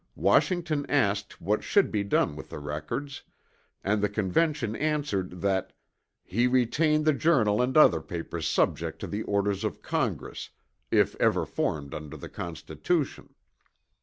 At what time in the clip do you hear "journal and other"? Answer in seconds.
7.13-8.01